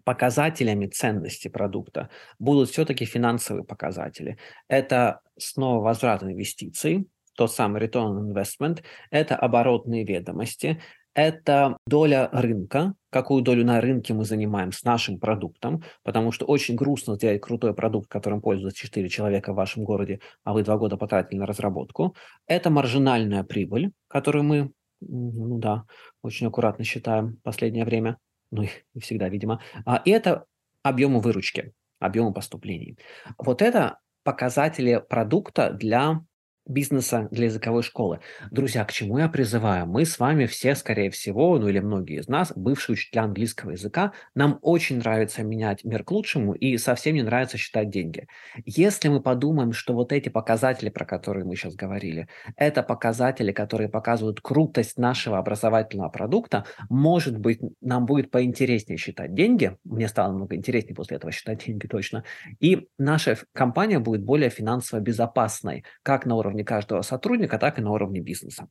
показателями 0.04 0.86
ценности 0.86 1.48
продукта 1.48 2.10
будут 2.38 2.70
все-таки 2.70 3.04
финансовые 3.04 3.64
показатели. 3.64 4.38
Это 4.68 5.20
снова 5.38 5.82
возврат 5.82 6.22
инвестиций, 6.22 7.08
тот 7.36 7.52
самый 7.52 7.82
return 7.82 8.18
on 8.18 8.32
investment, 8.32 8.82
это 9.10 9.36
оборотные 9.36 10.04
ведомости, 10.04 10.80
это 11.14 11.78
доля 11.86 12.28
рынка, 12.32 12.94
какую 13.10 13.42
долю 13.42 13.64
на 13.64 13.80
рынке 13.80 14.12
мы 14.14 14.24
занимаем 14.24 14.72
с 14.72 14.82
нашим 14.82 15.20
продуктом, 15.20 15.84
потому 16.02 16.32
что 16.32 16.44
очень 16.44 16.74
грустно 16.74 17.14
сделать 17.14 17.40
крутой 17.40 17.72
продукт, 17.74 18.10
которым 18.10 18.40
пользуются 18.40 18.82
4 18.82 19.08
человека 19.08 19.52
в 19.52 19.56
вашем 19.56 19.84
городе, 19.84 20.20
а 20.42 20.52
вы 20.52 20.64
два 20.64 20.76
года 20.76 20.96
потратили 20.96 21.38
на 21.38 21.46
разработку. 21.46 22.16
Это 22.46 22.70
маржинальная 22.70 23.44
прибыль, 23.44 23.92
которую 24.08 24.44
мы, 24.44 24.72
ну 25.00 25.58
да, 25.58 25.84
очень 26.22 26.48
аккуратно 26.48 26.84
считаем 26.84 27.36
в 27.36 27.42
последнее 27.42 27.84
время 27.84 28.18
ну 28.54 28.62
и 28.62 29.00
всегда, 29.00 29.28
видимо, 29.28 29.60
а, 29.84 30.00
и 30.04 30.10
это 30.10 30.46
объемы 30.82 31.20
выручки, 31.20 31.72
объемы 31.98 32.32
поступлений. 32.32 32.96
Вот 33.38 33.62
это 33.62 33.98
показатели 34.22 35.02
продукта 35.08 35.70
для 35.70 36.24
бизнеса 36.66 37.28
для 37.30 37.46
языковой 37.46 37.82
школы. 37.82 38.20
Друзья, 38.50 38.84
к 38.84 38.92
чему 38.92 39.18
я 39.18 39.28
призываю? 39.28 39.86
Мы 39.86 40.04
с 40.04 40.18
вами 40.18 40.46
все, 40.46 40.74
скорее 40.74 41.10
всего, 41.10 41.58
ну 41.58 41.68
или 41.68 41.78
многие 41.78 42.20
из 42.20 42.28
нас, 42.28 42.52
бывшие 42.56 42.94
учителя 42.94 43.24
английского 43.24 43.72
языка, 43.72 44.12
нам 44.34 44.58
очень 44.62 44.98
нравится 44.98 45.42
менять 45.42 45.84
мир 45.84 46.04
к 46.04 46.10
лучшему 46.10 46.54
и 46.54 46.78
совсем 46.78 47.14
не 47.14 47.22
нравится 47.22 47.58
считать 47.58 47.90
деньги. 47.90 48.26
Если 48.64 49.08
мы 49.08 49.20
подумаем, 49.20 49.72
что 49.72 49.94
вот 49.94 50.12
эти 50.12 50.28
показатели, 50.28 50.88
про 50.88 51.04
которые 51.04 51.44
мы 51.44 51.56
сейчас 51.56 51.74
говорили, 51.74 52.28
это 52.56 52.82
показатели, 52.82 53.52
которые 53.52 53.88
показывают 53.88 54.40
крутость 54.40 54.98
нашего 54.98 55.38
образовательного 55.38 56.08
продукта, 56.08 56.64
может 56.88 57.38
быть, 57.38 57.60
нам 57.80 58.06
будет 58.06 58.30
поинтереснее 58.30 58.96
считать 58.96 59.34
деньги, 59.34 59.76
мне 59.84 60.08
стало 60.08 60.32
намного 60.32 60.56
интереснее 60.56 60.94
после 60.94 61.18
этого 61.18 61.32
считать 61.32 61.64
деньги 61.66 61.86
точно, 61.86 62.24
и 62.60 62.88
наша 62.98 63.36
компания 63.52 63.98
будет 63.98 64.22
более 64.22 64.50
финансово 64.50 65.00
безопасной, 65.00 65.84
как 66.02 66.24
на 66.26 66.36
уровне 66.36 66.53
уровне 66.54 66.64
каждого 66.64 67.02
сотрудника, 67.02 67.58
так 67.58 67.78
и 67.78 67.82
на 67.82 67.90
уровне 67.90 68.20
бизнеса. 68.20 68.68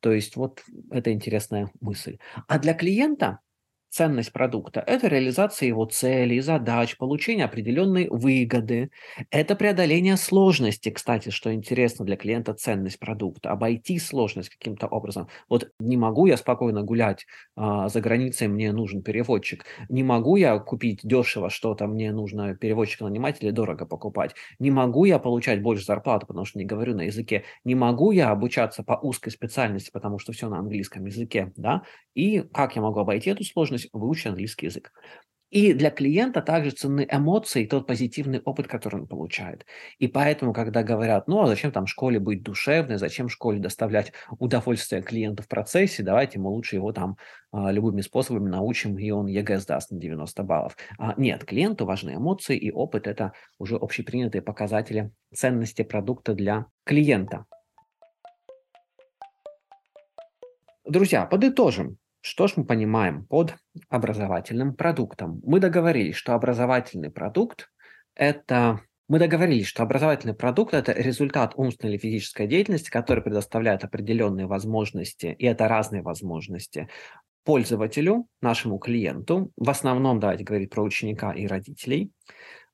То 0.00 0.12
есть 0.12 0.36
вот 0.36 0.62
это 0.90 1.12
интересная 1.12 1.70
мысль. 1.80 2.18
А 2.48 2.58
для 2.58 2.74
клиента 2.74 3.38
ценность 3.92 4.32
продукта? 4.32 4.82
Это 4.86 5.06
реализация 5.08 5.68
его 5.68 5.84
целей, 5.84 6.40
задач, 6.40 6.96
получение 6.96 7.44
определенной 7.44 8.08
выгоды. 8.08 8.90
Это 9.30 9.54
преодоление 9.54 10.16
сложности, 10.16 10.90
кстати, 10.90 11.28
что 11.28 11.52
интересно 11.52 12.04
для 12.04 12.16
клиента, 12.16 12.54
ценность 12.54 12.98
продукта. 12.98 13.50
Обойти 13.50 13.98
сложность 13.98 14.48
каким-то 14.48 14.86
образом. 14.86 15.28
Вот 15.48 15.70
не 15.78 15.96
могу 15.96 16.26
я 16.26 16.36
спокойно 16.36 16.82
гулять 16.82 17.26
а, 17.54 17.88
за 17.88 18.00
границей, 18.00 18.48
мне 18.48 18.72
нужен 18.72 19.02
переводчик. 19.02 19.64
Не 19.88 20.02
могу 20.02 20.36
я 20.36 20.58
купить 20.58 21.00
дешево 21.02 21.50
что-то, 21.50 21.86
мне 21.86 22.12
нужно 22.12 22.54
переводчика 22.56 23.04
нанимать 23.04 23.42
или 23.42 23.50
дорого 23.50 23.84
покупать. 23.86 24.34
Не 24.58 24.70
могу 24.70 25.04
я 25.04 25.18
получать 25.18 25.62
больше 25.62 25.84
зарплаты, 25.84 26.26
потому 26.26 26.46
что 26.46 26.58
не 26.58 26.64
говорю 26.64 26.94
на 26.94 27.02
языке. 27.02 27.44
Не 27.64 27.74
могу 27.74 28.10
я 28.10 28.30
обучаться 28.30 28.82
по 28.82 28.94
узкой 28.94 29.30
специальности, 29.30 29.90
потому 29.92 30.18
что 30.18 30.32
все 30.32 30.48
на 30.48 30.58
английском 30.58 31.04
языке. 31.04 31.52
Да? 31.56 31.82
И 32.14 32.40
как 32.40 32.76
я 32.76 32.82
могу 32.82 33.00
обойти 33.00 33.30
эту 33.30 33.44
сложность? 33.44 33.81
Возможность 33.92 33.92
выучить 33.92 34.26
английский 34.26 34.66
язык. 34.66 34.92
И 35.52 35.74
для 35.74 35.90
клиента 35.90 36.40
также 36.40 36.70
ценны 36.70 37.06
эмоции, 37.10 37.66
тот 37.66 37.86
позитивный 37.86 38.40
опыт, 38.40 38.68
который 38.68 39.02
он 39.02 39.06
получает. 39.06 39.66
И 39.98 40.08
поэтому, 40.08 40.54
когда 40.54 40.82
говорят, 40.82 41.28
ну 41.28 41.42
а 41.42 41.46
зачем 41.46 41.72
там 41.72 41.86
школе 41.86 42.18
быть 42.18 42.42
душевной, 42.42 42.96
зачем 42.96 43.28
школе 43.28 43.60
доставлять 43.60 44.14
удовольствие 44.38 45.02
клиенту 45.02 45.42
в 45.42 45.48
процессе, 45.48 46.02
давайте 46.02 46.38
мы 46.38 46.48
лучше 46.48 46.76
его 46.76 46.92
там 46.92 47.18
а, 47.50 47.70
любыми 47.70 48.00
способами 48.00 48.48
научим, 48.48 48.98
и 48.98 49.10
он 49.10 49.26
ЕГЭ 49.26 49.58
сдаст 49.58 49.90
на 49.90 49.98
90 49.98 50.42
баллов. 50.42 50.74
А, 50.98 51.12
нет, 51.18 51.44
клиенту 51.44 51.84
важны 51.84 52.14
эмоции 52.14 52.56
и 52.56 52.72
опыт, 52.72 53.06
это 53.06 53.34
уже 53.58 53.76
общепринятые 53.76 54.40
показатели 54.40 55.10
ценности 55.34 55.82
продукта 55.82 56.32
для 56.32 56.64
клиента. 56.84 57.44
Друзья, 60.86 61.26
подытожим. 61.26 61.98
Что 62.22 62.46
ж 62.46 62.52
мы 62.56 62.64
понимаем 62.64 63.26
под 63.26 63.56
образовательным 63.88 64.74
продуктом? 64.74 65.40
Мы 65.44 65.58
договорились, 65.58 66.14
что 66.14 66.34
образовательный 66.34 67.10
продукт– 67.10 67.68
это 68.14 68.80
мы 69.08 69.18
договорились, 69.18 69.66
что 69.66 69.82
образовательный 69.82 70.32
продукт– 70.32 70.72
это 70.74 70.92
результат 70.92 71.52
умственной 71.56 71.94
или 71.94 71.98
физической 71.98 72.46
деятельности, 72.46 72.90
который 72.90 73.24
предоставляет 73.24 73.82
определенные 73.82 74.46
возможности, 74.46 75.34
и 75.36 75.44
это 75.44 75.66
разные 75.66 76.02
возможности, 76.02 76.88
пользователю, 77.44 78.28
нашему 78.40 78.78
клиенту, 78.78 79.50
в 79.56 79.68
основном, 79.68 80.20
давайте 80.20 80.44
говорить 80.44 80.70
про 80.70 80.82
ученика 80.82 81.32
и 81.32 81.48
родителей, 81.48 82.12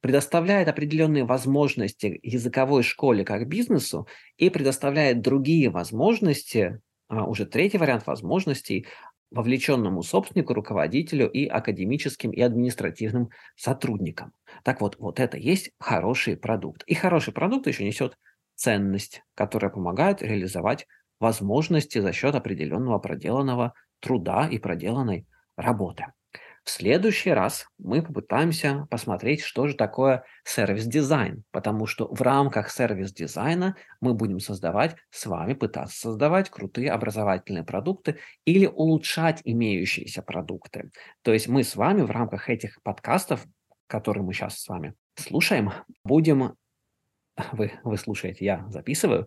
предоставляет 0.01 0.69
определенные 0.69 1.25
возможности 1.25 2.21
языковой 2.23 2.83
школе 2.83 3.25
как 3.25 3.49
бизнесу 3.49 4.07
и 4.37 4.51
предоставляет 4.51 5.23
другие 5.23 5.71
возможности, 5.71 6.81
а, 7.09 7.25
уже 7.25 7.47
третий 7.47 7.79
вариант 7.79 8.07
возможностей 8.07 8.87
вовлеченному 9.31 10.03
собственнику, 10.03 10.55
руководителю 10.55 11.31
и 11.31 11.47
академическим 11.47 12.31
и 12.31 12.41
административным 12.41 13.31
сотрудникам. 13.57 14.33
Так 14.65 14.81
вот, 14.81 14.97
вот 14.99 15.21
это 15.21 15.37
есть 15.37 15.71
хороший 15.79 16.37
продукт. 16.37 16.83
И 16.87 16.95
хороший 16.95 17.33
продукт 17.33 17.67
еще 17.67 17.85
несет 17.85 18.17
ценность, 18.55 19.23
которая 19.35 19.71
помогает 19.71 20.23
реализовать 20.23 20.87
возможности 21.21 21.99
за 21.99 22.13
счет 22.13 22.35
определенного 22.35 22.99
проделанного 22.99 23.75
труда 24.01 24.49
и 24.51 24.59
проделанной 24.59 25.27
работы. 25.57 26.07
В 26.69 26.71
следующий 26.71 27.31
раз 27.31 27.67
мы 27.79 28.03
попытаемся 28.03 28.87
посмотреть, 28.91 29.41
что 29.41 29.67
же 29.67 29.75
такое 29.75 30.25
сервис-дизайн, 30.45 31.43
потому 31.51 31.87
что 31.87 32.15
в 32.15 32.21
рамках 32.21 32.71
сервис-дизайна 32.71 33.75
мы 34.03 34.13
будем 34.13 34.39
создавать, 34.39 34.95
с 35.09 35.25
вами 35.25 35.55
пытаться 35.55 35.99
создавать 35.99 36.51
крутые 36.51 36.91
образовательные 36.91 37.65
продукты 37.65 38.19
или 38.45 38.67
улучшать 38.67 39.41
имеющиеся 39.45 40.21
продукты. 40.21 40.91
То 41.23 41.33
есть 41.33 41.49
мы 41.49 41.65
с 41.65 41.75
вами 41.75 42.03
в 42.03 42.11
рамках 42.11 42.51
этих 42.51 42.83
подкастов, 42.83 43.47
которые 43.87 44.23
мы 44.23 44.35
сейчас 44.35 44.61
с 44.61 44.69
вами 44.69 44.93
слушаем, 45.15 45.73
будем 46.05 46.55
вы, 47.53 47.73
вы 47.85 47.97
слушаете, 47.97 48.45
я 48.45 48.67
записываю, 48.69 49.27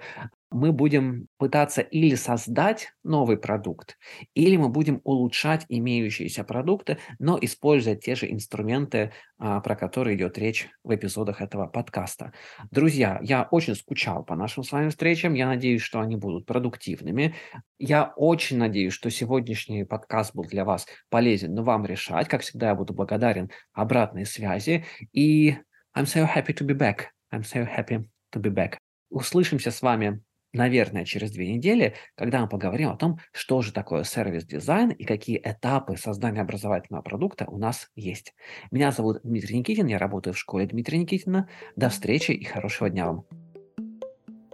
мы 0.50 0.74
будем 0.74 1.28
пытаться 1.38 1.82
или 1.82 2.16
создать 2.16 2.94
новый 3.04 3.38
продукт, 3.38 3.98
или 4.34 4.58
мы 4.58 4.68
будем 4.68 5.00
улучшать 5.06 5.66
имеющиеся 5.70 6.44
продукты, 6.44 6.98
но 7.20 7.38
используя 7.42 7.96
те 7.96 8.16
же 8.16 8.30
инструменты, 8.30 9.14
а, 9.38 9.62
про 9.62 9.78
которые 9.78 10.18
идет 10.18 10.38
речь 10.38 10.68
в 10.84 10.94
эпизодах 10.94 11.42
этого 11.42 11.68
подкаста. 11.68 12.34
Друзья, 12.70 13.20
я 13.24 13.48
очень 13.50 13.76
скучал 13.76 14.26
по 14.26 14.36
нашим 14.36 14.64
с 14.64 14.72
вами 14.74 14.90
встречам. 14.90 15.36
Я 15.36 15.48
надеюсь, 15.48 15.82
что 15.82 16.02
они 16.02 16.18
будут 16.18 16.46
продуктивными. 16.46 17.34
Я 17.80 18.14
очень 18.18 18.58
надеюсь, 18.58 18.94
что 18.94 19.10
сегодняшний 19.10 19.86
подкаст 19.86 20.36
был 20.36 20.44
для 20.44 20.66
вас 20.66 20.86
полезен, 21.10 21.54
но 21.54 21.64
вам 21.64 21.86
решать. 21.86 22.28
Как 22.28 22.42
всегда, 22.42 22.70
я 22.70 22.76
буду 22.76 22.94
благодарен 22.94 23.50
обратной 23.72 24.26
связи. 24.26 24.86
И 25.14 25.56
I'm 25.96 26.06
so 26.06 26.28
happy 26.28 26.54
to 26.54 26.66
be 26.66 26.78
back. 26.78 27.06
I'm 27.34 27.44
so 27.44 27.66
happy 27.66 28.06
to 28.34 28.42
be 28.42 28.54
back. 28.54 28.78
Услышимся 29.10 29.72
с 29.72 29.82
вами 29.82 30.22
наверное, 30.54 31.06
через 31.06 31.32
две 31.32 31.54
недели, 31.54 31.96
когда 32.16 32.42
мы 32.42 32.50
поговорим 32.50 32.90
о 32.90 32.98
том, 32.98 33.20
что 33.32 33.62
же 33.62 33.72
такое 33.72 34.04
сервис-дизайн 34.04 34.90
и 34.90 35.06
какие 35.06 35.40
этапы 35.44 35.98
создания 35.98 36.42
образовательного 36.42 37.02
продукта 37.02 37.46
у 37.48 37.58
нас 37.58 37.90
есть. 37.96 38.34
Меня 38.72 38.92
зовут 38.92 39.22
Дмитрий 39.24 39.58
Никитин, 39.60 39.88
я 39.88 39.98
работаю 39.98 40.34
в 40.34 40.38
школе 40.38 40.66
Дмитрия 40.66 40.98
Никитина. 41.00 41.48
До 41.76 41.90
встречи 41.90 42.32
и 42.32 42.44
хорошего 42.44 42.90
дня 42.90 43.08
вам. 43.08 43.26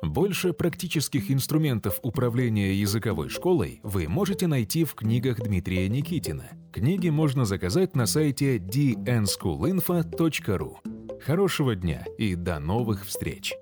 Больше 0.03 0.53
практических 0.53 1.31
инструментов 1.31 1.99
управления 2.03 2.73
языковой 2.73 3.29
школой 3.29 3.79
вы 3.83 4.07
можете 4.07 4.45
найти 4.47 4.83
в 4.83 4.93
книгах 4.93 5.41
Дмитрия 5.41 5.89
Никитина. 5.89 6.51
Книги 6.71 7.09
можно 7.09 7.45
заказать 7.45 7.95
на 7.95 8.05
сайте 8.05 8.57
dnschoolinfo.ru. 8.57 10.96
Хорошего 11.21 11.75
дня 11.75 12.05
и 12.17 12.35
до 12.35 12.59
новых 12.59 13.05
встреч! 13.05 13.53